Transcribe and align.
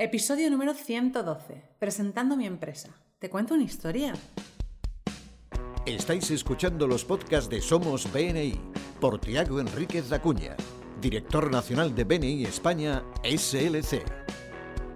Episodio 0.00 0.48
número 0.48 0.74
112. 0.74 1.60
Presentando 1.80 2.36
mi 2.36 2.46
empresa. 2.46 2.90
¿Te 3.18 3.28
cuento 3.28 3.54
una 3.54 3.64
historia? 3.64 4.12
Estáis 5.86 6.30
escuchando 6.30 6.86
los 6.86 7.04
podcasts 7.04 7.50
de 7.50 7.60
Somos 7.60 8.06
BNI 8.12 8.60
por 9.00 9.18
Tiago 9.18 9.58
Enríquez 9.58 10.12
Acuña, 10.12 10.54
director 11.00 11.50
nacional 11.50 11.96
de 11.96 12.04
BNI 12.04 12.44
España 12.44 13.02
SLC. 13.24 14.04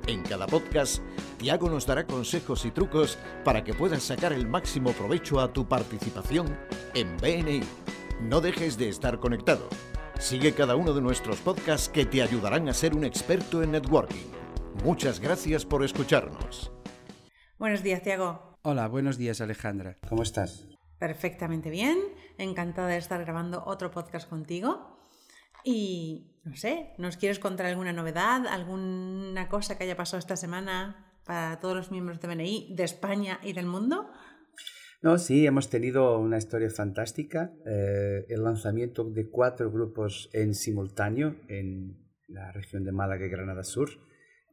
En 0.07 0.23
cada 0.23 0.47
podcast, 0.47 1.03
Tiago 1.37 1.69
nos 1.69 1.85
dará 1.85 2.07
consejos 2.07 2.65
y 2.65 2.71
trucos 2.71 3.19
para 3.45 3.65
que 3.65 3.75
puedas 3.75 4.05
sacar 4.05 4.33
el 4.33 4.47
máximo 4.47 4.93
provecho 4.93 5.41
a 5.41 5.53
tu 5.53 5.67
participación 5.67 6.57
en 6.95 7.17
BNI. 7.17 7.63
No 8.21 8.41
dejes 8.41 8.79
de 8.79 8.89
estar 8.89 9.19
conectado. 9.19 9.69
Sigue 10.21 10.55
cada 10.55 10.77
uno 10.77 10.93
de 10.93 11.01
nuestros 11.01 11.41
podcasts 11.41 11.89
que 11.89 12.07
te 12.07 12.23
ayudarán 12.23 12.69
a 12.69 12.73
ser 12.73 12.95
un 12.95 13.03
experto 13.03 13.65
en 13.65 13.73
networking. 13.73 14.42
Muchas 14.85 15.21
gracias 15.21 15.65
por 15.65 15.85
escucharnos. 15.85 16.73
Buenos 17.59 17.83
días, 17.83 18.03
Tiago. 18.03 18.59
Hola, 18.63 18.89
buenos 18.89 19.19
días 19.19 19.41
Alejandra. 19.41 19.99
¿Cómo 20.09 20.23
estás? 20.23 20.67
Perfectamente 20.99 21.71
bien. 21.71 21.99
Encantada 22.39 22.89
de 22.89 22.97
estar 22.97 23.25
grabando 23.25 23.63
otro 23.67 23.91
podcast 23.91 24.29
contigo. 24.29 24.99
Y 25.65 26.33
no 26.45 26.57
sé, 26.57 26.95
¿nos 26.99 27.17
quieres 27.17 27.39
contar 27.39 27.67
alguna 27.67 27.93
novedad, 27.93 28.47
alguna 28.47 29.49
cosa 29.49 29.79
que 29.79 29.85
haya 29.85 29.97
pasado 29.97 30.19
esta 30.19 30.37
semana 30.37 31.13
para 31.25 31.61
todos 31.61 31.77
los 31.77 31.91
miembros 31.93 32.21
de 32.21 32.29
BNI 32.29 32.75
de 32.77 32.83
España 32.85 33.39
y 33.43 33.53
del 33.53 33.67
mundo? 33.67 34.11
No, 35.03 35.19
sí, 35.19 35.47
hemos 35.47 35.71
tenido 35.71 36.19
una 36.19 36.39
historia 36.39 36.71
fantástica. 36.71 37.53
Eh, 37.67 38.27
el 38.29 38.43
lanzamiento 38.43 39.05
de 39.05 39.29
cuatro 39.29 39.71
grupos 39.71 40.31
en 40.33 40.55
simultáneo 40.55 41.37
en 41.49 41.97
la 42.29 42.51
región 42.53 42.85
de 42.85 42.93
Málaga 42.93 43.27
y 43.27 43.29
Granada 43.29 43.65
Sur 43.65 43.91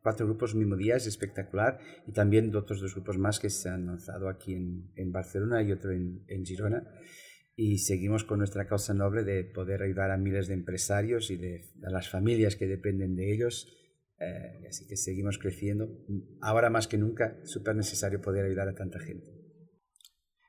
cuatro 0.02 0.26
grupos 0.26 0.56
mismo 0.56 0.76
día, 0.76 0.96
es 0.96 1.08
espectacular, 1.08 1.80
y 2.08 2.12
también 2.12 2.56
otros 2.56 2.82
dos 2.82 2.94
grupos 2.94 3.18
más 3.18 3.40
que 3.40 3.50
se 3.50 3.70
han 3.70 3.86
lanzado 3.86 4.30
aquí 4.30 4.54
en, 4.54 4.92
en 4.96 5.12
Barcelona 5.12 5.62
y 5.62 5.72
otro 5.72 5.92
en, 5.92 6.24
en, 6.28 6.46
Girona. 6.46 6.84
Y 7.56 7.80
seguimos 7.80 8.24
con 8.24 8.40
nuestra 8.40 8.68
causa 8.68 8.94
noble 8.94 9.24
de 9.24 9.44
poder 9.44 9.82
ayudar 9.82 10.12
a 10.12 10.18
miles 10.18 10.48
de 10.48 10.54
empresarios 10.54 11.30
y 11.30 11.36
de, 11.36 11.74
a 11.84 11.90
las 11.90 12.10
familias 12.10 12.56
que 12.56 12.68
dependen 12.68 13.16
de 13.16 13.34
ellos. 13.34 13.68
Eh, 14.20 14.68
así 14.70 14.88
que 14.88 14.96
seguimos 14.96 15.38
creciendo. 15.38 15.90
Ahora 16.42 16.70
más 16.70 16.88
que 16.88 16.98
nunca, 16.98 17.38
súper 17.44 17.76
necesario 17.76 18.22
poder 18.22 18.46
ayudar 18.46 18.70
a 18.70 18.76
tanta 18.76 19.00
gente. 19.00 19.30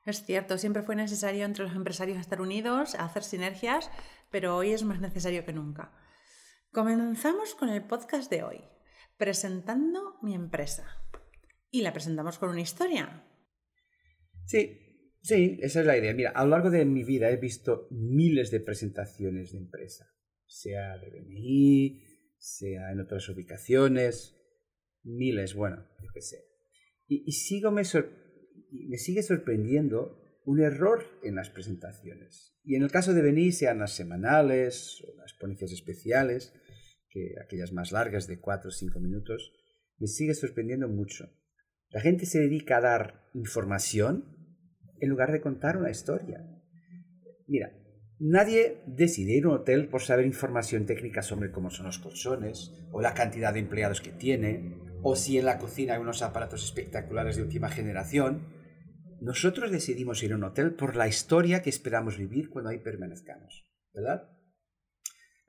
Es 0.06 0.24
cierto, 0.24 0.56
siempre 0.56 0.82
fue 0.82 0.96
necesario 0.96 1.44
entre 1.44 1.64
los 1.64 1.74
empresarios 1.74 2.18
estar 2.18 2.40
unidos, 2.40 2.94
hacer 2.94 3.22
sinergias, 3.22 3.90
pero 4.30 4.56
hoy 4.56 4.72
es 4.72 4.84
más 4.84 5.00
necesario 5.00 5.44
que 5.44 5.52
nunca. 5.52 5.92
Comenzamos 6.72 7.54
con 7.54 7.68
el 7.68 7.82
podcast 7.82 8.30
de 8.30 8.44
hoy 8.44 8.60
presentando 9.20 10.16
mi 10.22 10.34
empresa. 10.34 10.86
Y 11.70 11.82
la 11.82 11.92
presentamos 11.92 12.38
con 12.38 12.48
una 12.48 12.62
historia. 12.62 13.22
Sí, 14.46 14.78
sí, 15.20 15.58
esa 15.60 15.80
es 15.80 15.86
la 15.86 15.98
idea. 15.98 16.14
Mira, 16.14 16.30
a 16.30 16.42
lo 16.42 16.50
largo 16.52 16.70
de 16.70 16.86
mi 16.86 17.04
vida 17.04 17.30
he 17.30 17.36
visto 17.36 17.86
miles 17.90 18.50
de 18.50 18.60
presentaciones 18.60 19.52
de 19.52 19.58
empresa, 19.58 20.06
sea 20.46 20.96
de 20.96 21.10
BNI, 21.10 22.02
sea 22.38 22.92
en 22.92 23.00
otras 23.00 23.28
ubicaciones, 23.28 24.40
miles, 25.02 25.54
bueno, 25.54 25.86
yo 26.02 26.08
qué 26.14 26.22
sé. 26.22 26.38
Y, 27.06 27.22
y 27.26 27.32
sigo 27.32 27.70
me, 27.70 27.82
me 27.82 28.96
sigue 28.96 29.22
sorprendiendo 29.22 30.18
un 30.46 30.62
error 30.62 31.04
en 31.22 31.34
las 31.34 31.50
presentaciones. 31.50 32.58
Y 32.64 32.76
en 32.76 32.84
el 32.84 32.90
caso 32.90 33.12
de 33.12 33.20
BNI, 33.20 33.52
sean 33.52 33.80
las 33.80 33.92
semanales 33.92 35.04
o 35.06 35.14
las 35.18 35.34
ponencias 35.34 35.72
especiales, 35.72 36.54
que 37.10 37.34
aquellas 37.44 37.72
más 37.72 37.92
largas 37.92 38.26
de 38.26 38.40
4 38.40 38.68
o 38.68 38.72
5 38.72 39.00
minutos, 39.00 39.52
me 39.98 40.06
sigue 40.06 40.34
sorprendiendo 40.34 40.88
mucho. 40.88 41.28
La 41.90 42.00
gente 42.00 42.24
se 42.24 42.40
dedica 42.40 42.78
a 42.78 42.80
dar 42.80 43.28
información 43.34 44.36
en 45.00 45.08
lugar 45.08 45.32
de 45.32 45.40
contar 45.40 45.76
una 45.76 45.90
historia. 45.90 46.46
Mira, 47.46 47.72
nadie 48.18 48.82
decide 48.86 49.32
ir 49.32 49.44
a 49.44 49.48
un 49.48 49.54
hotel 49.54 49.88
por 49.88 50.02
saber 50.02 50.24
información 50.24 50.86
técnica 50.86 51.22
sobre 51.22 51.50
cómo 51.50 51.70
son 51.70 51.86
los 51.86 51.98
colchones, 51.98 52.72
o 52.92 53.00
la 53.00 53.14
cantidad 53.14 53.52
de 53.52 53.60
empleados 53.60 54.00
que 54.00 54.12
tiene, 54.12 54.78
o 55.02 55.16
si 55.16 55.38
en 55.38 55.46
la 55.46 55.58
cocina 55.58 55.94
hay 55.94 56.00
unos 56.00 56.22
aparatos 56.22 56.64
espectaculares 56.64 57.36
de 57.36 57.42
última 57.42 57.68
generación. 57.68 58.46
Nosotros 59.20 59.70
decidimos 59.70 60.22
ir 60.22 60.32
a 60.32 60.36
un 60.36 60.44
hotel 60.44 60.74
por 60.74 60.96
la 60.96 61.08
historia 61.08 61.62
que 61.62 61.70
esperamos 61.70 62.18
vivir 62.18 62.50
cuando 62.50 62.70
ahí 62.70 62.78
permanezcamos, 62.78 63.66
¿verdad? 63.92 64.30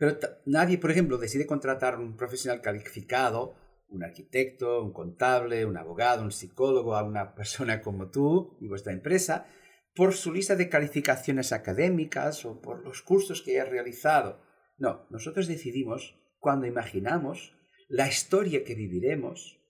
Pero 0.02 0.18
nadie, 0.48 0.80
por 0.80 0.90
ejemplo, 0.90 1.20
decide 1.20 1.46
contratar 1.46 2.00
un 2.00 2.18
profesional 2.18 2.60
calificado, 2.60 3.54
un 3.88 4.04
arquitecto, 4.04 4.82
un 4.82 4.94
contable, 4.94 5.64
un 5.64 5.78
abogado, 5.78 6.24
un 6.24 6.32
psicólogo, 6.32 6.96
a 6.96 7.04
una 7.04 7.36
persona 7.36 7.84
como 7.84 8.10
tú 8.10 8.58
y 8.60 8.68
vuestra 8.68 8.94
empresa, 8.94 9.46
por 9.94 10.16
su 10.16 10.34
lista 10.34 10.56
de 10.56 10.70
calificaciones 10.70 11.52
académicas 11.52 12.46
o 12.46 12.62
por 12.62 12.84
los 12.84 13.04
cursos 13.04 13.44
que 13.44 13.52
haya 13.52 13.70
realizado. 13.70 14.42
No, 14.80 15.06
nosotros 15.12 15.46
decidimos, 15.46 16.20
cuando 16.40 16.66
imaginamos 16.66 17.56
la 17.88 18.08
historia 18.08 18.64
que 18.64 18.74
viviremos, 18.74 19.62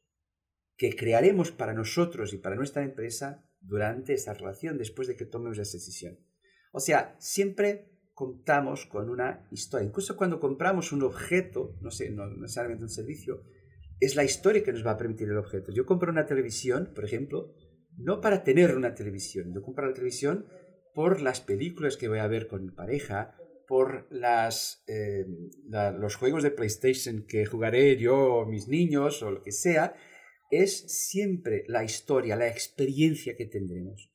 que 0.77 0.95
crearemos 0.95 1.51
para 1.51 1.73
nosotros 1.73 2.31
y 2.31 2.37
para 2.37 2.55
nuestra 2.55 2.83
empresa 2.83 3.51
durante 3.59 4.13
esa 4.13 4.33
relación, 4.33 4.77
después 4.77 5.09
de 5.09 5.17
que 5.17 5.25
tomemos 5.25 5.57
esa 5.57 5.77
decisión. 5.77 6.17
O 6.71 6.79
sea, 6.79 7.17
siempre 7.19 7.90
contamos 8.21 8.85
con 8.85 9.09
una 9.09 9.47
historia. 9.49 9.87
Incluso 9.87 10.15
cuando 10.15 10.39
compramos 10.39 10.91
un 10.91 11.01
objeto, 11.01 11.75
no 11.81 11.89
sé, 11.89 12.11
no 12.11 12.27
necesariamente 12.27 12.83
un 12.83 12.89
servicio, 12.91 13.41
es 13.99 14.15
la 14.15 14.23
historia 14.23 14.61
que 14.61 14.71
nos 14.71 14.85
va 14.85 14.91
a 14.91 14.97
permitir 14.97 15.27
el 15.27 15.37
objeto. 15.37 15.71
Yo 15.71 15.87
compro 15.87 16.11
una 16.11 16.27
televisión, 16.27 16.91
por 16.93 17.03
ejemplo, 17.03 17.55
no 17.97 18.21
para 18.21 18.43
tener 18.43 18.77
una 18.77 18.93
televisión. 18.93 19.51
Yo 19.55 19.63
compro 19.63 19.87
la 19.87 19.95
televisión 19.95 20.45
por 20.93 21.19
las 21.19 21.41
películas 21.41 21.97
que 21.97 22.09
voy 22.09 22.19
a 22.19 22.27
ver 22.27 22.45
con 22.45 22.63
mi 22.63 22.69
pareja, 22.69 23.35
por 23.67 24.07
eh, 24.11 25.25
los 25.97 26.15
juegos 26.15 26.43
de 26.43 26.51
PlayStation 26.51 27.25
que 27.27 27.47
jugaré 27.47 27.97
yo 27.97 28.35
o 28.35 28.45
mis 28.45 28.67
niños 28.67 29.23
o 29.23 29.31
lo 29.31 29.41
que 29.41 29.51
sea. 29.51 29.95
Es 30.51 30.77
siempre 31.09 31.63
la 31.67 31.83
historia, 31.83 32.35
la 32.35 32.49
experiencia 32.49 33.35
que 33.35 33.47
tendremos. 33.47 34.10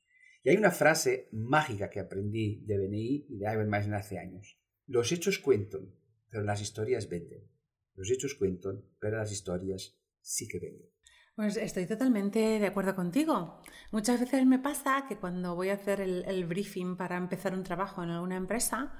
Y 0.47 0.51
hay 0.51 0.59
una 0.59 0.71
frase 0.71 1.29
mágica 1.33 1.91
que 1.91 1.99
aprendí 1.99 2.62
de 2.65 2.79
BNI 2.79 3.27
y 3.31 3.39
de 3.39 3.53
Ivan 3.53 3.75
hace 3.95 4.21
años. 4.21 4.57
Los 4.87 5.11
hechos 5.11 5.41
cuentan, 5.41 5.93
pero 6.31 6.45
las 6.45 6.61
historias 6.61 7.09
venden. 7.09 7.51
Los 7.97 8.12
hechos 8.12 8.37
cuentan, 8.37 8.84
pero 9.01 9.17
las 9.17 9.33
historias 9.33 9.99
sí 10.21 10.47
que 10.47 10.61
venden. 10.61 10.89
Pues 11.34 11.57
estoy 11.57 11.87
totalmente 11.87 12.61
de 12.61 12.67
acuerdo 12.69 12.95
contigo. 12.95 13.61
Muchas 13.91 14.21
veces 14.21 14.47
me 14.47 14.61
pasa 14.61 15.07
que 15.09 15.17
cuando 15.17 15.57
voy 15.57 15.71
a 15.71 15.75
hacer 15.75 16.01
el, 16.01 16.45
briefing 16.45 16.97
para 16.97 17.17
empezar 17.17 17.53
un 17.53 17.65
trabajo 17.65 18.05
en 18.05 18.11
alguna 18.11 18.37
empresa, 18.37 18.93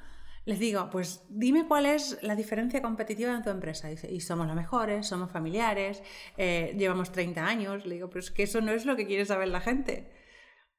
les 0.47 0.59
digo, 0.59 0.91
pues 0.91 1.27
dime 1.29 1.69
cuál 1.69 1.87
es 1.87 2.19
la 2.23 2.35
diferencia 2.35 2.83
competitiva 2.83 3.33
en 3.33 3.45
tu 3.45 3.51
empresa. 3.51 3.89
y 3.93 4.21
somos 4.21 4.49
los 4.49 4.57
mejores, 4.57 5.07
somos 5.07 5.31
familiares, 5.31 6.03
eh, 6.39 6.75
llevamos 6.77 7.13
30 7.13 7.47
años. 7.47 7.87
Le 7.87 7.95
digo, 7.95 8.09
pero 8.09 8.19
es 8.19 8.33
que 8.33 8.43
eso 8.43 8.61
no 8.61 8.73
es 8.73 8.85
lo 8.85 8.97
que 8.97 9.07
quiere 9.07 9.25
saber 9.25 9.47
la 9.47 9.61
gente. 9.61 10.16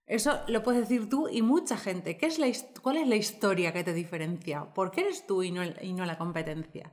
Eso 0.08 0.40
lo 0.48 0.64
puedes 0.64 0.88
decir 0.88 1.10
tú 1.10 1.28
y 1.28 1.42
mucha 1.42 1.78
gente. 1.78 2.18
¿Qué 2.18 2.28
es 2.28 2.40
la, 2.40 2.48
¿Cuál 2.82 2.98
es 2.98 3.08
la 3.08 3.18
historia 3.18 3.74
que 3.74 3.84
te 3.84 3.94
diferencia? 3.94 4.74
¿Por 4.74 4.90
qué 4.90 5.02
eres 5.02 5.28
tú 5.28 5.44
y 5.44 5.52
no, 5.52 5.62
y 5.82 5.94
no 5.94 6.06
la 6.06 6.18
competencia? 6.18 6.92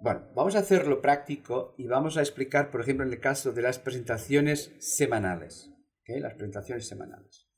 Bueno, 0.00 0.28
vamos 0.34 0.56
a 0.56 0.60
hacerlo 0.60 1.00
práctico 1.00 1.74
y 1.78 1.86
vamos 1.86 2.16
a 2.16 2.20
explicar, 2.20 2.70
por 2.70 2.80
ejemplo, 2.80 3.06
en 3.06 3.12
el 3.12 3.20
caso 3.20 3.52
de 3.52 3.62
las 3.62 3.78
presentaciones 3.78 4.72
semanales. 4.80 5.72
Las 6.06 6.34
presentaciones 6.34 6.88
semanales. 6.88 7.48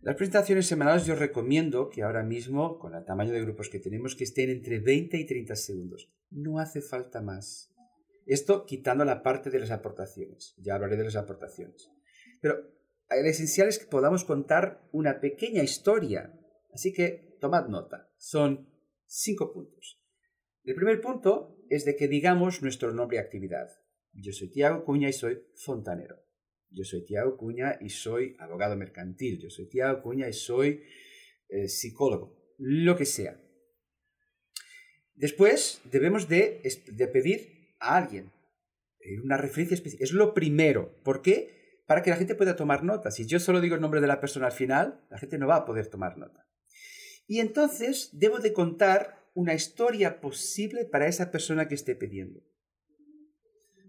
Las 0.00 0.14
presentaciones 0.14 0.66
semanales 0.66 1.06
yo 1.06 1.16
recomiendo 1.16 1.88
que 1.88 2.02
ahora 2.02 2.22
mismo, 2.22 2.78
con 2.78 2.94
el 2.94 3.04
tamaño 3.04 3.32
de 3.32 3.40
grupos 3.40 3.68
que 3.68 3.80
tenemos, 3.80 4.14
que 4.14 4.24
estén 4.24 4.50
entre 4.50 4.78
20 4.78 5.16
y 5.16 5.26
30 5.26 5.56
segundos. 5.56 6.12
No 6.30 6.60
hace 6.60 6.82
falta 6.82 7.22
más. 7.22 7.72
Esto 8.26 8.66
quitando 8.66 9.04
la 9.04 9.22
parte 9.22 9.50
de 9.50 9.58
las 9.58 9.70
aportaciones. 9.70 10.54
Ya 10.58 10.74
hablaré 10.74 10.96
de 10.96 11.04
las 11.04 11.16
aportaciones. 11.16 11.90
Pero 12.40 12.75
lo 13.10 13.28
esencial 13.28 13.68
es 13.68 13.78
que 13.78 13.86
podamos 13.86 14.24
contar 14.24 14.88
una 14.92 15.20
pequeña 15.20 15.62
historia. 15.62 16.32
Así 16.72 16.92
que 16.92 17.36
tomad 17.40 17.68
nota. 17.68 18.10
Son 18.18 18.68
cinco 19.06 19.52
puntos. 19.52 20.02
El 20.64 20.74
primer 20.74 21.00
punto 21.00 21.58
es 21.70 21.84
de 21.84 21.96
que 21.96 22.08
digamos 22.08 22.62
nuestro 22.62 22.92
nombre 22.92 23.18
y 23.18 23.20
actividad. 23.20 23.68
Yo 24.12 24.32
soy 24.32 24.50
Tiago 24.50 24.84
Cuña 24.84 25.08
y 25.08 25.12
soy 25.12 25.42
fontanero. 25.54 26.16
Yo 26.70 26.84
soy 26.84 27.04
Tiago 27.04 27.36
Cuña 27.36 27.78
y 27.80 27.90
soy 27.90 28.36
abogado 28.38 28.76
mercantil. 28.76 29.40
Yo 29.40 29.50
soy 29.50 29.68
Tiago 29.68 30.02
Cuña 30.02 30.28
y 30.28 30.32
soy 30.32 30.82
eh, 31.48 31.68
psicólogo. 31.68 32.36
Lo 32.58 32.96
que 32.96 33.04
sea. 33.04 33.40
Después 35.14 35.80
debemos 35.84 36.28
de, 36.28 36.60
de 36.92 37.08
pedir 37.08 37.76
a 37.78 37.96
alguien 37.96 38.32
una 39.22 39.36
referencia 39.36 39.74
específica. 39.74 40.04
Es 40.04 40.12
lo 40.12 40.34
primero. 40.34 41.00
¿Por 41.02 41.22
qué? 41.22 41.55
Para 41.86 42.02
que 42.02 42.10
la 42.10 42.16
gente 42.16 42.34
pueda 42.34 42.56
tomar 42.56 42.82
nota. 42.82 43.10
Si 43.10 43.26
yo 43.26 43.38
solo 43.38 43.60
digo 43.60 43.74
el 43.74 43.80
nombre 43.80 44.00
de 44.00 44.06
la 44.06 44.20
persona 44.20 44.46
al 44.46 44.52
final, 44.52 45.00
la 45.08 45.18
gente 45.18 45.38
no 45.38 45.46
va 45.46 45.56
a 45.56 45.64
poder 45.64 45.86
tomar 45.86 46.18
nota. 46.18 46.46
Y 47.26 47.40
entonces 47.40 48.10
debo 48.12 48.38
de 48.38 48.52
contar 48.52 49.24
una 49.34 49.54
historia 49.54 50.20
posible 50.20 50.84
para 50.84 51.06
esa 51.06 51.30
persona 51.30 51.68
que 51.68 51.74
esté 51.74 51.94
pidiendo. 51.94 52.40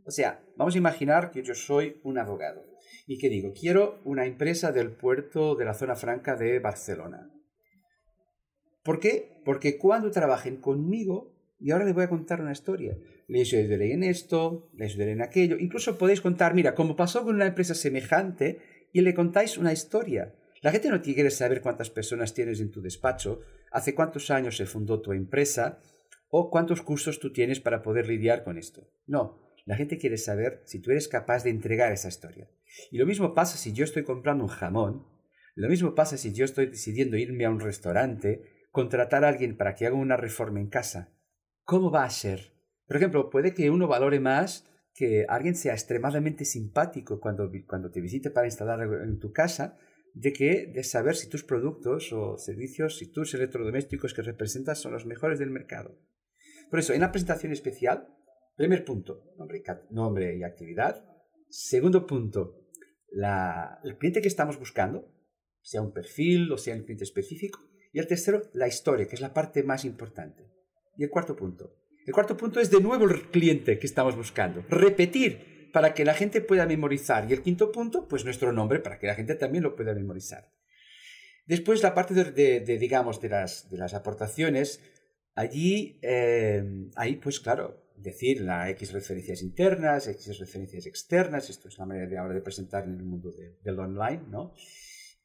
O 0.05 0.11
sea, 0.11 0.44
vamos 0.55 0.75
a 0.75 0.77
imaginar 0.77 1.31
que 1.31 1.44
yo 1.44 1.53
soy 1.53 1.99
un 2.03 2.17
abogado 2.17 2.65
y 3.07 3.17
que 3.17 3.29
digo, 3.29 3.53
quiero 3.53 3.99
una 4.03 4.25
empresa 4.25 4.71
del 4.71 4.91
puerto 4.91 5.55
de 5.55 5.65
la 5.65 5.73
zona 5.73 5.95
franca 5.95 6.35
de 6.35 6.59
Barcelona. 6.59 7.29
¿Por 8.83 8.99
qué? 8.99 9.41
Porque 9.44 9.77
cuando 9.77 10.11
trabajen 10.11 10.57
conmigo, 10.57 11.33
y 11.59 11.71
ahora 11.71 11.85
les 11.85 11.94
voy 11.94 12.05
a 12.05 12.09
contar 12.09 12.41
una 12.41 12.51
historia, 12.51 12.97
les 13.27 13.53
ayudaré 13.53 13.94
en 13.94 14.03
esto, 14.03 14.69
les 14.74 14.91
ayudaré 14.91 15.12
en 15.12 15.21
aquello, 15.21 15.57
incluso 15.59 15.97
podéis 15.97 16.21
contar, 16.21 16.53
mira, 16.53 16.75
como 16.75 16.95
pasó 16.95 17.24
con 17.24 17.35
una 17.35 17.47
empresa 17.47 17.75
semejante, 17.75 18.59
y 18.94 19.01
le 19.01 19.13
contáis 19.13 19.57
una 19.57 19.74
historia. 19.74 20.33
La 20.62 20.71
gente 20.71 20.89
no 20.89 21.01
quiere 21.01 21.29
saber 21.29 21.62
cuántas 21.62 21.89
personas 21.89 22.33
tienes 22.33 22.59
en 22.62 22.71
tu 22.71 22.81
despacho, 22.81 23.41
hace 23.71 23.94
cuántos 23.94 24.31
años 24.31 24.57
se 24.57 24.65
fundó 24.65 25.01
tu 25.01 25.12
empresa, 25.12 25.79
o 26.29 26.50
cuántos 26.50 26.81
cursos 26.81 27.19
tú 27.19 27.31
tienes 27.31 27.59
para 27.59 27.81
poder 27.81 28.07
lidiar 28.07 28.44
con 28.44 28.57
esto. 28.57 28.89
No, 29.06 29.39
la 29.65 29.75
gente 29.75 29.97
quiere 29.97 30.18
saber 30.18 30.62
si 30.65 30.80
tú 30.80 30.91
eres 30.91 31.07
capaz 31.07 31.44
de 31.44 31.50
entregar 31.50 31.91
esa 31.91 32.07
historia. 32.07 32.50
Y 32.91 32.97
lo 32.97 33.06
mismo 33.06 33.33
pasa 33.33 33.57
si 33.57 33.73
yo 33.73 33.83
estoy 33.83 34.03
comprando 34.03 34.44
un 34.44 34.50
jamón, 34.50 35.06
lo 35.56 35.69
mismo 35.69 35.95
pasa 35.95 36.18
si 36.18 36.33
yo 36.33 36.45
estoy 36.45 36.68
decidiendo 36.68 37.18
irme 37.18 37.45
a 37.45 37.50
un 37.50 37.59
restaurante, 37.59 38.68
contratar 38.71 39.25
a 39.25 39.30
alguien 39.30 39.57
para 39.57 39.75
que 39.75 39.85
haga 39.85 39.95
una 39.95 40.15
reforma 40.15 40.59
en 40.59 40.68
casa. 40.68 41.09
¿Cómo 41.63 41.91
va 41.91 42.03
a 42.03 42.09
ser? 42.09 42.56
Por 42.88 42.98
ejemplo, 42.98 43.30
puede 43.30 43.54
que 43.54 43.69
uno 43.69 43.88
valore 43.88 44.19
más 44.19 44.66
que 44.94 45.25
alguien 45.30 45.56
sea 45.56 45.74
extremadamente 45.74 46.45
simpático 46.45 47.19
cuando, 47.19 47.51
cuando 47.68 47.92
te 47.92 48.01
visite 48.01 48.31
para 48.31 48.48
instalar 48.48 48.81
en 48.81 49.19
tu 49.19 49.31
casa, 49.31 49.78
de 50.13 50.34
que 50.34 50.72
de 50.74 50.84
saber 50.84 51.16
si 51.16 51.30
tus 51.30 51.44
productos 51.44 52.12
o 52.12 52.38
servicios, 52.38 52.98
si 52.98 53.12
tus 53.12 53.34
electrodomésticos 53.36 54.16
que 54.16 54.24
representas 54.24 54.80
son 54.80 54.94
los 54.94 55.06
mejores 55.06 55.38
del 55.38 55.51
mercado. 55.51 56.00
Por 56.72 56.80
eso, 56.80 56.94
en 56.94 57.01
la 57.01 57.12
presentación 57.12 57.51
especial, 57.51 58.07
Primer 58.57 58.84
punto, 58.84 59.22
nombre, 59.92 60.36
y 60.36 60.44
actividad. 60.44 61.06
Segundo 61.48 62.07
punto, 62.07 62.66
el 63.83 63.98
cliente 64.00 64.19
que 64.19 64.28
estamos 64.28 64.57
buscando, 64.57 65.13
sea 65.62 65.83
un 65.83 65.94
perfil 65.94 66.51
o 66.51 66.57
sea 66.57 66.75
un 66.75 66.81
cliente 66.81 67.04
específico. 67.04 67.60
Y 67.94 68.00
el 68.00 68.07
tercero, 68.07 68.42
la 68.54 68.68
historia, 68.68 69.07
que 69.07 69.13
es 69.13 69.22
la 69.22 69.31
parte 69.33 69.62
más 69.62 69.86
importante. 69.86 70.50
Y 70.98 71.04
el 71.04 71.12
cuarto 71.12 71.36
punto. 71.36 71.75
El 72.07 72.13
cuarto 72.13 72.38
punto 72.38 72.62
es 72.62 72.71
de 72.71 72.80
nuevo 72.80 73.04
el 73.04 73.30
cliente 73.30 73.80
que 73.80 73.86
estamos 73.86 74.15
buscando. 74.15 74.63
Repetir 74.69 75.69
para 75.74 75.94
que 75.94 76.06
la 76.06 76.13
gente 76.13 76.39
pueda 76.39 76.65
memorizar. 76.65 77.30
Y 77.30 77.33
el 77.33 77.42
quinto 77.42 77.69
punto, 77.69 78.07
pues 78.07 78.24
nuestro 78.24 78.54
nombre 78.54 78.80
para 78.80 78.98
que 78.98 79.07
la 79.07 79.13
gente 79.13 79.36
también 79.36 79.65
lo 79.65 79.75
pueda 79.75 79.94
memorizar. 79.94 80.50
Después 81.45 81.83
la 81.83 81.94
parte 81.94 82.13
de, 82.13 82.77
digamos, 82.77 83.19
de 83.19 83.27
las, 83.27 83.69
de 83.69 83.77
las 83.77 83.94
aportaciones, 83.94 84.80
allí, 85.36 86.00
eh, 86.01 86.63
ahí 86.95 87.18
pues 87.18 87.42
claro, 87.42 87.92
decir 87.98 88.39
la 88.39 88.69
X 88.69 88.94
referencias 88.94 89.42
internas, 89.42 90.07
X 90.07 90.39
referencias 90.39 90.86
externas, 90.86 91.50
esto 91.50 91.68
es 91.68 91.77
la 91.77 91.86
manera 91.86 92.07
de 92.07 92.18
ahora 92.18 92.36
de 92.36 92.42
presentar 92.42 92.86
en 92.86 92.95
el 92.95 93.04
mundo 93.04 93.33
del 93.62 93.80
online, 93.80 94.24
¿no? 94.30 94.54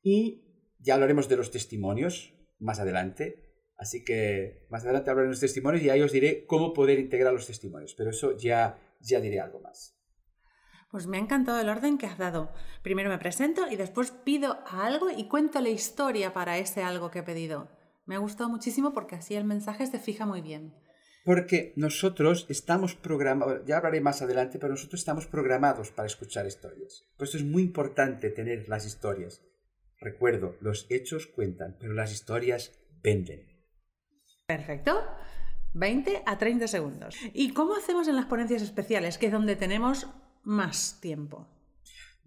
Y 0.02 0.42
ya 0.80 0.94
hablaremos 0.94 1.28
de 1.28 1.36
los 1.36 1.52
testimonios 1.52 2.34
más 2.58 2.80
adelante, 2.80 3.51
así 3.82 4.04
que 4.04 4.64
más 4.70 4.84
adelante 4.84 5.10
hablaré 5.10 5.26
de 5.26 5.32
los 5.32 5.40
testimonios 5.40 5.82
y 5.82 5.90
ahí 5.90 6.00
os 6.00 6.12
diré 6.12 6.46
cómo 6.46 6.72
poder 6.72 7.00
integrar 7.00 7.32
los 7.32 7.48
testimonios, 7.48 7.94
pero 7.94 8.10
eso 8.10 8.36
ya, 8.36 8.78
ya 9.00 9.20
diré 9.20 9.40
algo 9.40 9.60
más. 9.60 9.98
Pues 10.90 11.06
me 11.06 11.16
ha 11.16 11.20
encantado 11.20 11.58
el 11.58 11.68
orden 11.68 11.98
que 11.98 12.06
has 12.06 12.16
dado. 12.16 12.52
Primero 12.82 13.10
me 13.10 13.18
presento 13.18 13.66
y 13.68 13.76
después 13.76 14.10
pido 14.10 14.58
algo 14.66 15.10
y 15.10 15.26
cuento 15.26 15.60
la 15.60 15.70
historia 15.70 16.32
para 16.32 16.58
ese 16.58 16.82
algo 16.82 17.10
que 17.10 17.20
he 17.20 17.22
pedido. 17.24 17.70
Me 18.06 18.14
ha 18.14 18.18
gustado 18.18 18.48
muchísimo 18.48 18.92
porque 18.92 19.16
así 19.16 19.34
el 19.34 19.44
mensaje 19.44 19.86
se 19.86 19.98
fija 19.98 20.26
muy 20.26 20.42
bien. 20.42 20.74
Porque 21.24 21.72
nosotros 21.76 22.46
estamos 22.48 22.94
programados, 22.94 23.62
ya 23.64 23.78
hablaré 23.78 24.00
más 24.00 24.22
adelante, 24.22 24.58
pero 24.58 24.72
nosotros 24.72 25.00
estamos 25.00 25.26
programados 25.26 25.90
para 25.90 26.06
escuchar 26.06 26.46
historias. 26.46 27.04
Por 27.16 27.26
eso 27.26 27.36
es 27.36 27.44
muy 27.44 27.62
importante 27.62 28.30
tener 28.30 28.68
las 28.68 28.86
historias. 28.86 29.42
Recuerdo, 29.98 30.56
los 30.60 30.86
hechos 30.90 31.26
cuentan, 31.26 31.76
pero 31.80 31.94
las 31.94 32.12
historias 32.12 32.72
venden. 33.02 33.51
Perfecto. 34.46 35.02
20 35.74 36.22
a 36.26 36.38
30 36.38 36.68
segundos. 36.68 37.16
¿Y 37.32 37.52
cómo 37.52 37.74
hacemos 37.76 38.08
en 38.08 38.16
las 38.16 38.26
ponencias 38.26 38.62
especiales, 38.62 39.18
que 39.18 39.26
es 39.26 39.32
donde 39.32 39.56
tenemos 39.56 40.06
más 40.42 41.00
tiempo? 41.00 41.48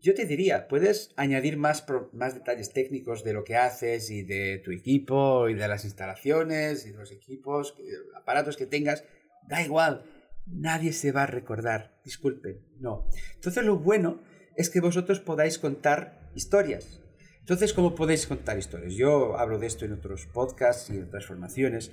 Yo 0.01 0.13
te 0.13 0.25
diría, 0.25 0.67
puedes 0.67 1.13
añadir 1.15 1.57
más, 1.57 1.85
más 2.13 2.35
detalles 2.35 2.73
técnicos 2.73 3.23
de 3.23 3.33
lo 3.33 3.43
que 3.43 3.55
haces 3.55 4.09
y 4.11 4.23
de 4.23 4.61
tu 4.63 4.71
equipo 4.71 5.49
y 5.49 5.55
de 5.55 5.67
las 5.67 5.83
instalaciones 5.83 6.85
y 6.85 6.93
los 6.93 7.11
equipos, 7.11 7.75
aparatos 8.15 8.57
que 8.57 8.67
tengas. 8.67 9.03
Da 9.47 9.63
igual, 9.63 10.05
nadie 10.45 10.93
se 10.93 11.11
va 11.11 11.23
a 11.23 11.27
recordar. 11.27 11.99
Disculpen, 12.03 12.59
no. 12.79 13.07
Entonces 13.33 13.63
lo 13.63 13.77
bueno 13.77 14.21
es 14.55 14.69
que 14.69 14.79
vosotros 14.79 15.19
podáis 15.19 15.57
contar 15.57 16.29
historias. 16.35 17.01
Entonces, 17.45 17.73
¿cómo 17.73 17.93
podéis 17.93 18.25
contar 18.25 18.57
historias? 18.57 18.95
Yo 18.95 19.37
hablo 19.37 19.59
de 19.59 19.67
esto 19.67 19.85
en 19.85 19.93
otros 19.93 20.25
podcasts 20.25 20.89
y 20.89 20.97
en 20.97 21.03
otras 21.03 21.27
formaciones. 21.27 21.91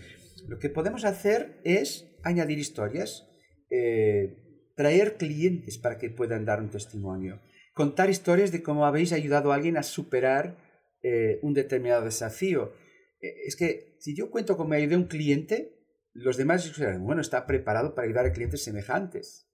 Lo 0.48 0.58
que 0.58 0.70
podemos 0.70 1.04
hacer 1.04 1.60
es 1.62 2.08
añadir 2.22 2.58
historias, 2.58 3.28
eh, 3.68 4.72
traer 4.74 5.18
clientes 5.18 5.76
para 5.76 5.98
que 5.98 6.08
puedan 6.08 6.46
dar 6.46 6.60
un 6.60 6.70
testimonio 6.70 7.40
contar 7.74 8.10
historias 8.10 8.52
de 8.52 8.62
cómo 8.62 8.86
habéis 8.86 9.12
ayudado 9.12 9.52
a 9.52 9.54
alguien 9.54 9.76
a 9.76 9.82
superar 9.82 10.56
eh, 11.02 11.38
un 11.42 11.54
determinado 11.54 12.04
desafío. 12.04 12.72
Eh, 13.20 13.34
es 13.46 13.56
que 13.56 13.96
si 13.98 14.14
yo 14.14 14.30
cuento 14.30 14.56
cómo 14.56 14.74
ayudé 14.74 14.94
a 14.94 14.98
un 14.98 15.06
cliente, 15.06 15.78
los 16.12 16.36
demás 16.36 16.74
dirán, 16.76 17.04
bueno, 17.04 17.20
está 17.20 17.46
preparado 17.46 17.94
para 17.94 18.06
ayudar 18.06 18.26
a 18.26 18.32
clientes 18.32 18.62
semejantes. 18.62 19.48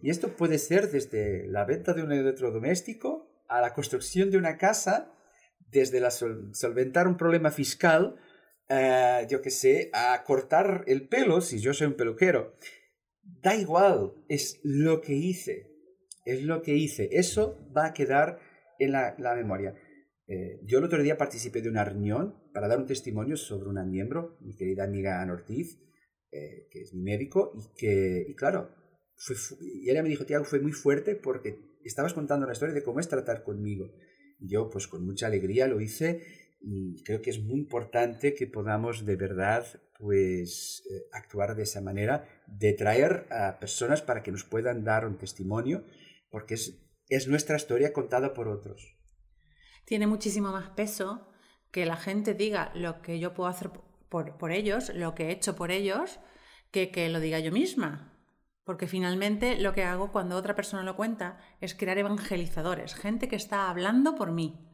Y 0.00 0.10
esto 0.10 0.36
puede 0.36 0.58
ser 0.58 0.90
desde 0.90 1.46
la 1.48 1.64
venta 1.64 1.94
de 1.94 2.02
un 2.02 2.12
electrodoméstico 2.12 3.31
a 3.48 3.60
la 3.60 3.74
construcción 3.74 4.30
de 4.30 4.38
una 4.38 4.56
casa, 4.56 5.12
desde 5.58 6.00
la 6.00 6.10
solventar 6.10 7.08
un 7.08 7.16
problema 7.16 7.50
fiscal, 7.50 8.16
eh, 8.68 9.26
yo 9.30 9.40
qué 9.42 9.50
sé, 9.50 9.90
a 9.92 10.22
cortar 10.24 10.84
el 10.86 11.08
pelo 11.08 11.40
si 11.40 11.60
yo 11.60 11.74
soy 11.74 11.88
un 11.88 11.96
peluquero. 11.96 12.56
Da 13.22 13.54
igual, 13.54 14.12
es 14.28 14.60
lo 14.62 15.00
que 15.00 15.14
hice 15.14 15.72
es 16.24 16.42
lo 16.42 16.62
que 16.62 16.74
hice. 16.74 17.08
Eso 17.12 17.68
va 17.76 17.86
a 17.86 17.92
quedar 17.92 18.38
en 18.78 18.92
la, 18.92 19.34
memoria. 19.36 19.74
Eh, 20.26 20.60
yo 20.64 20.78
el 20.78 20.84
otro 20.84 21.02
día 21.02 21.16
participé 21.16 21.62
de 21.62 21.68
una 21.68 21.84
reunión 21.84 22.36
para 22.52 22.68
dar 22.68 22.78
un 22.78 22.86
testimonio 22.86 23.36
sobre 23.36 23.68
una 23.68 23.84
miembro, 23.84 24.38
mi 24.40 24.54
querida 24.56 24.84
amiga 24.84 25.20
Ana 25.20 25.34
Ortiz, 25.34 25.78
eh, 26.30 26.68
que 26.70 26.80
es 26.80 26.94
mi 26.94 27.02
médico, 27.02 27.52
y 27.54 27.76
que, 27.76 28.26
y 28.28 28.34
claro, 28.34 28.70
y 29.60 29.90
ella 29.90 30.02
me 30.02 30.08
dijo, 30.08 30.24
Tiago, 30.24 30.44
fue 30.44 30.60
muy 30.60 30.72
fuerte 30.72 31.14
porque 31.14 31.60
estabas 31.88 32.14
contando 32.14 32.46
la 32.46 32.52
historia 32.52 32.74
de 32.74 32.82
cómo 32.82 33.00
es 33.00 33.08
tratar 33.08 33.42
conmigo. 33.42 33.92
Yo, 34.38 34.70
pues 34.70 34.88
con 34.88 35.04
mucha 35.04 35.26
alegría 35.26 35.68
lo 35.68 35.80
hice 35.80 36.20
y 36.60 37.02
creo 37.02 37.22
que 37.22 37.30
es 37.30 37.42
muy 37.42 37.58
importante 37.58 38.34
que 38.34 38.46
podamos 38.46 39.04
de 39.04 39.16
verdad 39.16 39.66
pues 39.98 40.82
eh, 40.90 41.06
actuar 41.12 41.54
de 41.54 41.62
esa 41.62 41.80
manera, 41.80 42.28
de 42.46 42.72
traer 42.72 43.26
a 43.30 43.58
personas 43.60 44.02
para 44.02 44.22
que 44.22 44.32
nos 44.32 44.44
puedan 44.44 44.82
dar 44.84 45.06
un 45.06 45.16
testimonio 45.16 45.84
porque 46.30 46.54
es, 46.54 47.28
nuestra 47.28 47.56
historia 47.56 47.92
contada 47.92 48.34
por 48.34 48.48
otros. 48.48 48.96
Tiene 49.84 50.06
muchísimo 50.06 50.50
más 50.50 50.70
peso 50.70 51.28
que 51.70 51.86
la 51.86 51.96
gente 51.96 52.34
diga 52.34 52.72
lo 52.74 53.02
que 53.02 53.20
yo 53.20 53.34
puedo 53.34 53.48
hacer 53.48 53.70
por, 54.08 54.50
ellos, 54.50 54.92
lo 54.94 55.14
que 55.14 55.26
he 55.28 55.30
hecho 55.30 55.54
por 55.56 55.70
ellos, 55.70 56.20
que 56.70 56.90
que 56.90 57.08
lo 57.08 57.20
diga 57.20 57.38
yo 57.38 57.52
misma. 57.52 58.11
Porque 58.64 58.86
finalmente 58.86 59.58
lo 59.58 59.72
que 59.72 59.82
hago 59.82 60.12
cuando 60.12 60.36
otra 60.36 60.54
persona 60.54 60.84
lo 60.84 60.96
cuenta 60.96 61.40
es 61.60 61.74
crear 61.74 61.98
evangelizadores, 61.98 62.94
gente 62.94 63.28
que 63.28 63.36
está 63.36 63.68
hablando 63.68 64.14
por 64.14 64.32
mí. 64.32 64.72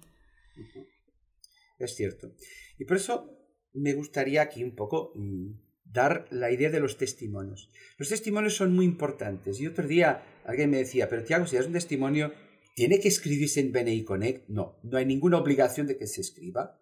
Es 1.78 1.94
cierto. 1.94 2.34
Y 2.78 2.84
por 2.84 2.96
eso 2.96 3.38
me 3.72 3.94
gustaría 3.94 4.42
aquí 4.42 4.62
un 4.62 4.74
poco 4.74 5.12
mm, 5.14 5.52
dar 5.84 6.26
la 6.30 6.50
idea 6.50 6.70
de 6.70 6.80
los 6.80 6.98
testimonios. 6.98 7.70
Los 7.96 8.08
testimonios 8.08 8.56
son 8.56 8.74
muy 8.74 8.84
importantes. 8.84 9.60
Y 9.60 9.66
otro 9.66 9.86
día 9.86 10.22
alguien 10.44 10.70
me 10.70 10.78
decía, 10.78 11.08
pero 11.08 11.24
Tiago, 11.24 11.46
si 11.46 11.56
es 11.56 11.66
un 11.66 11.72
testimonio, 11.72 12.32
¿tiene 12.74 13.00
que 13.00 13.08
escribirse 13.08 13.60
en 13.60 13.72
BNI 13.72 14.04
Connect? 14.04 14.48
No, 14.48 14.78
no 14.82 14.98
hay 14.98 15.06
ninguna 15.06 15.38
obligación 15.38 15.86
de 15.86 15.96
que 15.96 16.06
se 16.06 16.20
escriba. 16.20 16.80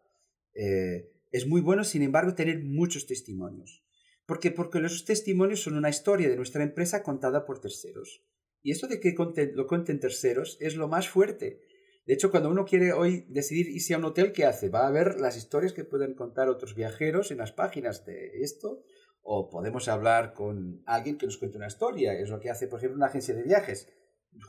Eh, 0.55 1.13
es 1.31 1.47
muy 1.47 1.61
bueno, 1.61 1.85
sin 1.85 2.03
embargo, 2.03 2.35
tener 2.35 2.65
muchos 2.65 3.07
testimonios. 3.07 3.86
¿Por 4.27 4.41
qué? 4.41 4.51
Porque 4.51 4.81
los 4.81 5.05
testimonios 5.05 5.63
son 5.63 5.77
una 5.77 5.89
historia 5.89 6.29
de 6.29 6.37
nuestra 6.37 6.63
empresa 6.63 7.03
contada 7.03 7.45
por 7.47 7.61
terceros. 7.61 8.25
Y 8.61 8.73
esto 8.73 8.89
de 8.89 8.99
que 8.99 9.15
lo 9.55 9.67
cuenten 9.69 10.01
terceros 10.01 10.57
es 10.61 10.75
lo 10.75 10.89
más 10.89 11.09
fuerte. 11.09 11.61
De 12.05 12.15
hecho, 12.15 12.31
cuando 12.31 12.51
uno 12.51 12.65
quiere 12.65 12.93
hoy 12.93 13.25
decidir 13.29 13.69
irse 13.69 13.95
a 13.95 13.99
un 13.99 14.05
hotel, 14.05 14.33
¿qué 14.33 14.45
hace? 14.45 14.69
Va 14.69 14.87
a 14.87 14.91
ver 14.91 15.21
las 15.21 15.37
historias 15.37 15.73
que 15.73 15.85
pueden 15.85 16.15
contar 16.15 16.49
otros 16.49 16.75
viajeros 16.75 17.31
en 17.31 17.39
las 17.39 17.53
páginas 17.53 18.05
de 18.05 18.43
esto 18.43 18.83
o 19.23 19.49
podemos 19.49 19.89
hablar 19.89 20.33
con 20.33 20.83
alguien 20.87 21.19
que 21.19 21.27
nos 21.27 21.37
cuente 21.37 21.59
una 21.59 21.67
historia. 21.67 22.13
Es 22.15 22.29
lo 22.29 22.41
que 22.41 22.51
hace, 22.51 22.69
por 22.69 22.79
ejemplo, 22.79 22.97
una 22.97 23.07
agencia 23.07 23.35
de 23.35 23.43
viajes. 23.43 23.89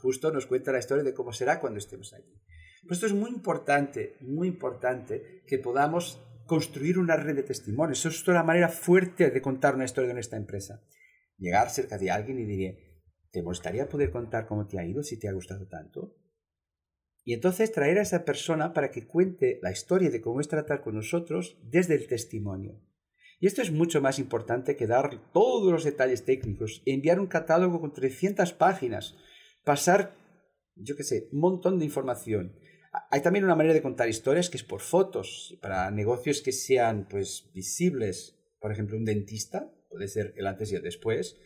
Justo 0.01 0.31
nos 0.31 0.45
cuenta 0.45 0.71
la 0.71 0.79
historia 0.79 1.03
de 1.03 1.13
cómo 1.13 1.33
será 1.33 1.59
cuando 1.59 1.79
estemos 1.79 2.13
allí. 2.13 2.41
Pues 2.87 2.97
esto 2.97 3.07
es 3.07 3.13
muy 3.13 3.31
importante, 3.31 4.15
muy 4.21 4.47
importante 4.47 5.43
que 5.47 5.57
podamos 5.57 6.19
construir 6.47 6.97
una 6.97 7.15
red 7.15 7.35
de 7.35 7.43
testimonios. 7.43 7.99
Eso 7.99 8.09
es 8.09 8.27
la 8.27 8.43
manera 8.43 8.69
fuerte 8.69 9.29
de 9.29 9.41
contar 9.41 9.75
una 9.75 9.85
historia 9.85 10.07
de 10.07 10.15
nuestra 10.15 10.39
empresa. 10.39 10.81
Llegar 11.37 11.69
cerca 11.69 11.97
de 11.97 12.09
alguien 12.09 12.39
y 12.39 12.45
decir, 12.45 12.77
¿te 13.31 13.41
gustaría 13.41 13.87
poder 13.87 14.09
contar 14.09 14.47
cómo 14.47 14.65
te 14.65 14.79
ha 14.79 14.85
ido 14.85 15.03
si 15.03 15.19
te 15.19 15.27
ha 15.27 15.33
gustado 15.33 15.67
tanto? 15.67 16.15
Y 17.23 17.33
entonces 17.33 17.73
traer 17.73 17.99
a 17.99 18.03
esa 18.03 18.23
persona 18.23 18.73
para 18.73 18.89
que 18.89 19.05
cuente 19.05 19.59
la 19.61 19.71
historia 19.71 20.09
de 20.09 20.21
cómo 20.21 20.39
es 20.39 20.47
tratar 20.47 20.81
con 20.81 20.95
nosotros 20.95 21.59
desde 21.61 21.95
el 21.95 22.07
testimonio. 22.07 22.81
Y 23.39 23.47
esto 23.47 23.61
es 23.61 23.71
mucho 23.71 24.01
más 24.01 24.17
importante 24.17 24.75
que 24.75 24.87
dar 24.87 25.31
todos 25.33 25.71
los 25.71 25.83
detalles 25.83 26.23
técnicos, 26.23 26.81
enviar 26.85 27.19
un 27.19 27.27
catálogo 27.27 27.81
con 27.81 27.93
300 27.93 28.53
páginas, 28.53 29.15
pasar, 29.63 30.15
yo 30.75 30.95
qué 30.95 31.03
sé, 31.03 31.27
un 31.33 31.41
montón 31.41 31.77
de 31.77 31.85
información. 31.85 32.55
Hay 33.09 33.21
también 33.21 33.45
una 33.45 33.55
manera 33.55 33.73
de 33.73 33.81
contar 33.81 34.09
historias 34.09 34.49
que 34.49 34.57
es 34.57 34.63
por 34.63 34.81
fotos, 34.81 35.57
para 35.61 35.89
negocios 35.91 36.41
que 36.41 36.51
sean 36.51 37.07
pues 37.09 37.49
visibles. 37.53 38.39
Por 38.59 38.71
ejemplo, 38.71 38.97
un 38.97 39.05
dentista, 39.05 39.71
puede 39.89 40.07
ser 40.07 40.33
el 40.37 40.47
antes 40.47 40.71
y 40.71 40.75
el 40.75 40.81
después, 40.81 41.37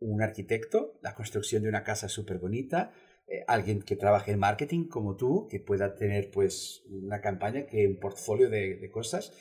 un 0.00 0.22
arquitecto, 0.22 0.98
la 1.02 1.14
construcción 1.14 1.62
de 1.62 1.68
una 1.68 1.84
casa 1.84 2.08
súper 2.08 2.38
bonita, 2.38 2.92
eh, 3.26 3.44
alguien 3.46 3.82
que 3.82 3.96
trabaje 3.96 4.32
en 4.32 4.38
marketing 4.38 4.88
como 4.88 5.16
tú, 5.16 5.48
que 5.50 5.60
pueda 5.60 5.94
tener 5.94 6.30
pues 6.30 6.82
una 6.88 7.20
campaña, 7.20 7.66
que 7.66 7.86
un 7.86 7.98
portfolio 7.98 8.48
de, 8.48 8.88
cosas. 8.90 9.32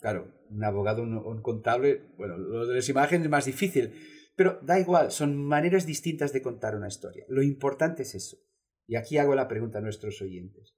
Claro, 0.00 0.32
un 0.50 0.64
abogado, 0.64 1.02
un, 1.02 1.16
un, 1.16 1.42
contable, 1.42 2.02
bueno, 2.16 2.36
lo 2.38 2.66
de 2.66 2.76
las 2.76 2.88
imágenes 2.88 3.26
es 3.26 3.30
más 3.30 3.44
difícil, 3.44 3.92
pero 4.36 4.58
da 4.62 4.78
igual, 4.80 5.10
son 5.12 5.36
maneras 5.36 5.86
distintas 5.86 6.32
de 6.32 6.42
contar 6.42 6.76
una 6.76 6.88
historia. 6.88 7.24
Lo 7.28 7.42
importante 7.42 8.02
es 8.02 8.14
eso. 8.14 8.38
Y 8.86 8.96
aquí 8.96 9.18
hago 9.18 9.34
la 9.34 9.48
pregunta 9.48 9.78
a 9.78 9.82
nuestros 9.82 10.20
oyentes. 10.22 10.76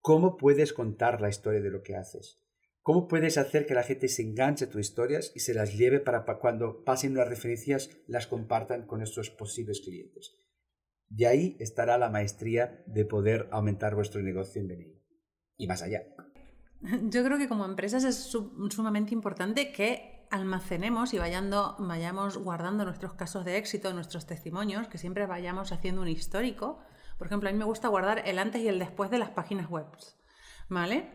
¿Cómo 0.00 0.36
puedes 0.36 0.72
contar 0.72 1.20
la 1.20 1.28
historia 1.28 1.60
de 1.60 1.70
lo 1.70 1.82
que 1.82 1.96
haces? 1.96 2.40
¿Cómo 2.82 3.06
puedes 3.06 3.36
hacer 3.36 3.66
que 3.66 3.74
la 3.74 3.82
gente 3.82 4.08
se 4.08 4.22
enganche 4.22 4.64
a 4.64 4.70
tus 4.70 4.80
historias 4.80 5.32
y 5.34 5.40
se 5.40 5.52
las 5.52 5.76
lleve 5.76 6.00
para 6.00 6.24
cuando 6.38 6.84
pasen 6.84 7.14
las 7.14 7.28
referencias 7.28 7.90
las 8.06 8.26
compartan 8.26 8.86
con 8.86 9.02
estos 9.02 9.28
posibles 9.28 9.80
clientes? 9.80 10.34
De 11.10 11.26
ahí 11.26 11.56
estará 11.60 11.98
la 11.98 12.10
maestría 12.10 12.82
de 12.86 13.04
poder 13.04 13.48
aumentar 13.50 13.94
vuestro 13.94 14.22
negocio 14.22 14.60
en 14.60 14.68
BNI. 14.68 15.02
Y 15.56 15.66
más 15.66 15.82
allá. 15.82 16.02
Yo 17.10 17.24
creo 17.24 17.38
que 17.38 17.48
como 17.48 17.64
empresas 17.64 18.04
es 18.04 18.16
sumamente 18.16 19.12
importante 19.12 19.72
que 19.72 20.26
almacenemos 20.30 21.14
y 21.14 21.18
vayamos 21.18 22.38
guardando 22.38 22.84
nuestros 22.84 23.14
casos 23.14 23.44
de 23.44 23.56
éxito, 23.56 23.92
nuestros 23.92 24.26
testimonios, 24.26 24.88
que 24.88 24.98
siempre 24.98 25.26
vayamos 25.26 25.72
haciendo 25.72 26.02
un 26.02 26.08
histórico. 26.08 26.78
Por 27.18 27.26
ejemplo, 27.26 27.48
a 27.48 27.52
mí 27.52 27.58
me 27.58 27.64
gusta 27.64 27.88
guardar 27.88 28.22
el 28.26 28.38
antes 28.38 28.62
y 28.62 28.68
el 28.68 28.78
después 28.78 29.10
de 29.10 29.18
las 29.18 29.30
páginas 29.30 29.68
web. 29.68 29.86
¿Vale? 30.68 31.08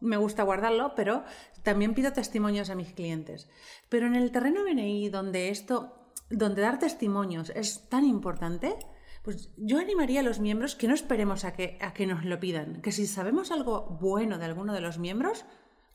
Me 0.00 0.16
gusta 0.16 0.44
guardarlo, 0.44 0.94
pero 0.94 1.24
también 1.62 1.94
pido 1.94 2.12
testimonios 2.12 2.70
a 2.70 2.76
mis 2.76 2.92
clientes. 2.92 3.50
Pero 3.88 4.06
en 4.06 4.14
el 4.14 4.30
terreno 4.30 4.62
BNI, 4.62 5.08
donde 5.08 5.48
esto, 5.48 6.12
donde 6.30 6.62
dar 6.62 6.78
testimonios 6.78 7.50
es 7.50 7.88
tan 7.88 8.04
importante, 8.04 8.76
pues 9.24 9.52
yo 9.56 9.78
animaría 9.78 10.20
a 10.20 10.22
los 10.22 10.38
miembros 10.38 10.76
que 10.76 10.88
no 10.88 10.94
esperemos 10.94 11.44
a 11.44 11.52
que, 11.52 11.76
a 11.80 11.92
que 11.92 12.06
nos 12.06 12.24
lo 12.24 12.38
pidan, 12.38 12.80
que 12.80 12.92
si 12.92 13.06
sabemos 13.06 13.50
algo 13.50 13.98
bueno 14.00 14.38
de 14.38 14.44
alguno 14.44 14.72
de 14.72 14.80
los 14.80 14.98
miembros, 14.98 15.44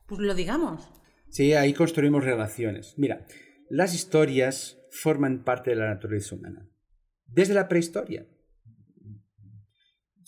pues 0.06 0.20
lo 0.20 0.36
digamos. 0.36 0.90
Sí, 1.30 1.54
ahí 1.54 1.74
construimos 1.74 2.24
relaciones. 2.26 2.94
Mira, 2.98 3.26
las 3.70 3.96
historias 3.96 4.78
forman 4.92 5.44
parte 5.44 5.72
de 5.72 5.78
la 5.78 5.88
naturaleza 5.88 6.36
humana, 6.36 6.70
desde 7.26 7.54
la 7.54 7.68
prehistoria. 7.68 8.28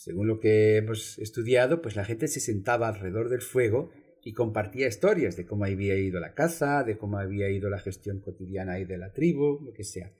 Según 0.06 0.28
lo 0.28 0.38
que 0.38 0.76
hemos 0.76 1.18
estudiado, 1.18 1.82
pues 1.82 1.96
la 1.96 2.04
gente 2.04 2.28
se 2.28 2.38
sentaba 2.38 2.86
alrededor 2.86 3.28
del 3.28 3.42
fuego 3.42 3.90
y 4.22 4.34
compartía 4.34 4.86
historias 4.86 5.36
de 5.36 5.46
cómo 5.46 5.64
había 5.64 5.98
ido 5.98 6.20
la 6.20 6.32
caza, 6.32 6.84
de 6.84 6.96
cómo 6.96 7.18
había 7.18 7.50
ido 7.50 7.68
la 7.70 7.80
gestión 7.80 8.20
cotidiana 8.20 8.74
ahí 8.74 8.84
de 8.84 8.98
la 8.98 9.12
tribu, 9.12 9.60
lo 9.64 9.72
que 9.72 9.82
sea 9.82 10.12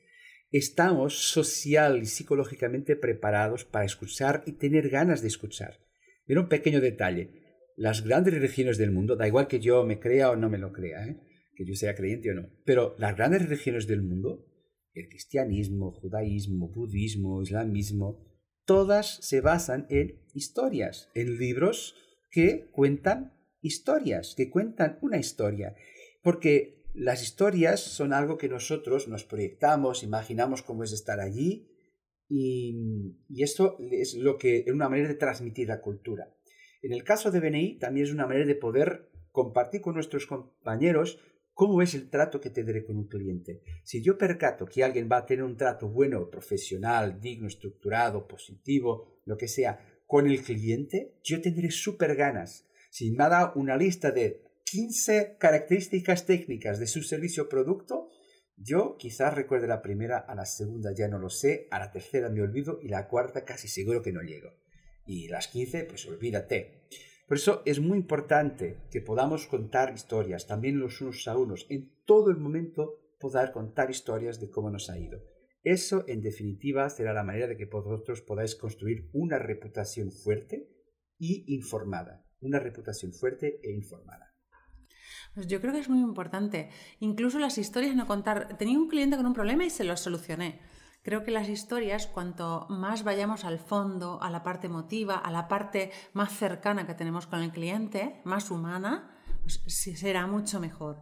estamos 0.51 1.31
social 1.31 2.03
y 2.03 2.07
psicológicamente 2.07 2.97
preparados 2.97 3.65
para 3.65 3.85
escuchar 3.85 4.43
y 4.47 4.53
tener 4.53 4.89
ganas 4.89 5.23
de 5.23 5.29
escuchar. 5.29 5.79
Mira 6.27 6.41
un 6.41 6.49
pequeño 6.49 6.81
detalle. 6.81 7.43
Las 7.77 8.03
grandes 8.03 8.33
religiones 8.33 8.79
del 8.79 8.91
mundo, 8.91 9.17
da 9.17 9.29
igual 9.29 9.49
que 9.49 9.61
yo 9.61 9.85
me 9.85 10.01
crea 10.01 10.31
o 10.31 10.37
no 10.37 10.49
me 10.49 10.59
lo 10.59 10.73
crea, 10.73 11.07
¿eh? 11.07 11.21
que 11.55 11.67
yo 11.67 11.75
sea 11.75 11.95
creyente 11.95 12.31
o 12.31 12.35
no, 12.35 12.49
pero 12.65 12.95
las 12.99 13.17
grandes 13.17 13.43
religiones 13.43 13.87
del 13.87 14.03
mundo, 14.03 14.47
el 14.95 15.09
cristianismo, 15.09 15.93
judaísmo, 15.93 16.69
budismo, 16.69 17.43
islamismo, 17.43 18.36
todas 18.67 19.19
se 19.23 19.41
basan 19.41 19.87
en 19.89 20.21
historias, 20.35 21.09
en 21.15 21.39
libros 21.39 21.95
que 22.31 22.69
cuentan 22.73 23.33
historias, 23.63 24.35
que 24.37 24.51
cuentan 24.51 24.99
una 25.01 25.19
historia. 25.19 25.75
Porque 26.23 26.85
las 26.93 27.23
historias 27.23 27.81
son 27.81 28.13
algo 28.13 28.37
que 28.37 28.49
nosotros 28.49 29.09
nos 29.09 29.25
proyectamos, 29.25 30.03
imaginamos 30.03 30.63
cómo 30.63 30.85
es 30.85 30.93
estar 30.93 31.21
allí 31.21 31.71
y, 32.29 33.17
esto 33.39 33.79
es 33.91 34.15
lo 34.15 34.37
que 34.37 34.65
es 34.67 34.73
una 34.73 34.89
manera 34.89 35.09
de 35.09 35.15
transmitir 35.15 35.69
la 35.69 35.81
cultura. 35.81 36.35
En 36.83 36.93
el 36.93 37.05
caso 37.05 37.31
de 37.31 37.41
BNI 37.41 37.79
también 37.79 38.07
es 38.07 38.13
una 38.13 38.27
manera 38.27 38.47
de 38.47 38.55
poder 38.55 39.11
compartir 39.31 39.81
con 39.81 39.95
nuestros 39.95 40.27
compañeros 40.27 41.19
cómo 41.57 41.81
es 41.81 41.95
el 41.95 42.11
trato 42.11 42.39
que 42.39 42.51
tendré 42.51 42.85
con 42.85 42.99
un 42.99 43.09
cliente. 43.09 43.63
Si 43.83 44.03
yo 44.03 44.19
percato 44.19 44.67
que 44.67 44.85
alguien 44.85 45.09
va 45.11 45.17
a 45.17 45.27
tener 45.27 45.43
un 45.43 45.57
trato 45.57 45.89
bueno, 45.89 46.29
profesional, 46.29 47.19
digno, 47.19 47.47
estructurado, 47.49 48.29
positivo, 48.29 49.23
lo 49.25 49.39
que 49.39 49.49
sea, 49.49 49.81
con 50.07 50.27
el 50.27 50.43
cliente, 50.43 51.15
yo 51.25 51.41
tendré 51.41 51.71
súper 51.71 52.15
ganas. 52.15 52.67
Si 52.91 53.11
me 53.11 53.25
ha 53.25 53.31
dado 53.31 53.53
una 53.55 53.75
lista 53.79 54.11
de 54.11 54.43
15 54.65 55.37
características 55.39 56.27
técnicas 56.27 56.79
de 56.79 56.87
su 56.87 57.03
servicio 57.03 57.45
o 57.45 57.49
producto, 57.49 58.11
yo 58.59 58.99
quizás 58.99 59.33
recuerde 59.33 59.67
la 59.67 59.81
primera, 59.81 60.19
a 60.19 60.35
la 60.35 60.45
segunda 60.45 60.93
ya 60.95 61.09
no 61.09 61.19
lo 61.19 61.31
sé, 61.31 61.69
a 61.71 61.79
la 61.79 61.91
tercera 61.91 62.29
me 62.29 62.43
olvido 62.43 62.81
y 62.83 62.89
la 62.89 63.09
cuarta 63.09 63.47
casi 63.47 63.67
seguro 63.67 64.03
que 64.03 64.13
no 64.13 64.21
llego. 64.21 64.51
Y 65.07 65.29
las 65.29 65.49
15, 65.49 65.85
pues 65.85 66.05
olvídate. 66.05 66.83
Por 67.27 67.39
eso 67.39 67.63
es 67.65 67.81
muy 67.81 67.99
importante 67.99 68.79
que 68.91 69.01
podamos 69.01 69.49
contar 69.49 69.93
historias, 69.93 70.47
también 70.47 70.79
los 70.79 71.01
unos 71.01 71.27
a 71.27 71.37
unos, 71.37 71.67
en 71.69 71.91
todo 72.05 72.31
el 72.31 72.37
momento 72.37 73.01
poder 73.19 73.51
contar 73.51 73.91
historias 73.91 74.39
de 74.39 74.49
cómo 74.49 74.71
nos 74.71 74.89
ha 74.91 74.99
ido. 74.99 75.21
Eso, 75.65 76.05
en 76.07 76.23
definitiva, 76.23 76.89
será 76.89 77.13
la 77.13 77.25
manera 77.25 77.49
de 77.49 77.57
que 77.57 77.65
vosotros 77.65 78.23
podáis 78.23 78.55
construir 78.55 79.11
una 79.13 79.41
reputación 79.41 80.13
fuerte 80.13 80.71
y 81.19 81.53
informada. 81.53 82.25
Una 82.41 82.61
reputación 82.61 83.13
fuerte 83.13 83.59
e 83.65 83.73
informada. 83.73 84.33
Pues 85.35 85.49
yo 85.49 85.61
creo 85.61 85.73
que 85.73 85.81
es 85.81 85.89
muy 85.89 86.01
importante. 86.01 86.71
Incluso 87.01 87.41
las 87.41 87.59
historias 87.59 87.97
no 87.97 88.07
contar. 88.07 88.57
Tenía 88.57 88.79
un 88.79 88.89
cliente 88.89 89.17
con 89.17 89.27
un 89.27 89.35
problema 89.35 89.67
y 89.67 89.71
se 89.71 89.83
lo 89.83 89.97
solucioné. 89.97 90.61
Creo 91.07 91.23
que 91.23 91.31
las 91.31 91.49
historias, 91.49 92.09
cuanto 92.09 92.67
más 92.69 93.05
vayamos 93.05 93.45
al 93.45 93.61
fondo, 93.61 94.21
a 94.21 94.29
la 94.29 94.43
parte 94.43 94.67
emotiva, 94.67 95.15
a 95.17 95.31
la 95.31 95.47
parte 95.47 95.93
más 96.15 96.37
cercana 96.37 96.85
que 96.85 96.95
tenemos 96.95 97.29
con 97.29 97.45
el 97.45 97.53
cliente, 97.53 98.21
más 98.25 98.51
humana, 98.51 99.17
pues 99.43 99.63
será 100.01 100.27
mucho 100.27 100.59
mejor. 100.59 100.97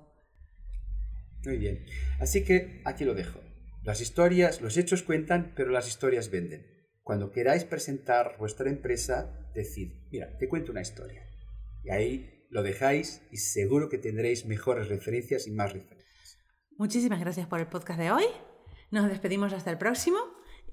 Muy 1.47 1.57
bien. 1.57 1.87
Así 2.21 2.45
que 2.45 2.83
aquí 2.85 3.07
lo 3.07 3.15
dejo. 3.15 3.41
Las 3.83 4.03
historias, 4.03 4.61
los 4.61 4.77
hechos 4.77 5.03
cuentan, 5.03 5.55
pero 5.57 5.71
las 5.71 5.89
historias 5.89 6.31
venden. 6.31 6.67
Cuando 7.03 7.31
queráis 7.31 7.65
presentar 7.65 8.37
vuestra 8.39 8.69
empresa, 8.69 9.51
decid, 9.55 9.91
mira, 10.13 10.37
te 10.37 10.51
cuento 10.51 10.71
una 10.71 10.83
historia. 10.83 11.23
Y 11.83 11.89
ahí 11.89 12.47
lo 12.51 12.63
dejáis 12.63 13.23
y 13.31 13.39
seguro 13.39 13.89
que 13.89 13.97
tendréis 13.97 14.45
mejores 14.45 14.89
referencias 14.89 15.47
y 15.47 15.53
más 15.53 15.73
referencias. 15.73 16.37
Muchísimas 16.77 17.21
gracias 17.21 17.47
por 17.47 17.59
el 17.61 17.69
podcast 17.69 17.99
de 17.99 18.11
hoy. 18.13 18.25
Nos 18.91 19.09
despedimos 19.09 19.53
hasta 19.53 19.71
el 19.71 19.79
próximo 19.79 20.19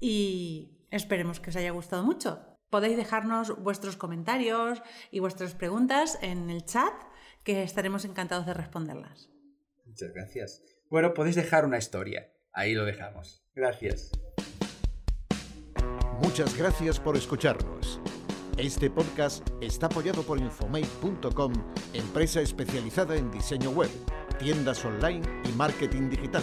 y 0.00 0.86
esperemos 0.90 1.40
que 1.40 1.50
os 1.50 1.56
haya 1.56 1.70
gustado 1.70 2.02
mucho. 2.02 2.40
Podéis 2.70 2.96
dejarnos 2.96 3.62
vuestros 3.62 3.96
comentarios 3.96 4.82
y 5.10 5.20
vuestras 5.20 5.54
preguntas 5.54 6.18
en 6.22 6.48
el 6.48 6.64
chat, 6.64 6.94
que 7.44 7.62
estaremos 7.62 8.04
encantados 8.04 8.46
de 8.46 8.54
responderlas. 8.54 9.28
Muchas 9.84 10.12
gracias. 10.12 10.62
Bueno, 10.88 11.12
podéis 11.12 11.36
dejar 11.36 11.64
una 11.64 11.78
historia. 11.78 12.32
Ahí 12.52 12.74
lo 12.74 12.84
dejamos. 12.84 13.44
Gracias. 13.54 14.12
Muchas 16.22 16.56
gracias 16.56 17.00
por 17.00 17.16
escucharnos. 17.16 18.00
Este 18.56 18.90
podcast 18.90 19.48
está 19.60 19.86
apoyado 19.86 20.22
por 20.22 20.38
Infomate.com, 20.38 21.52
empresa 21.94 22.40
especializada 22.40 23.16
en 23.16 23.30
diseño 23.30 23.70
web, 23.70 23.90
tiendas 24.38 24.84
online 24.84 25.22
y 25.48 25.52
marketing 25.56 26.10
digital. 26.10 26.42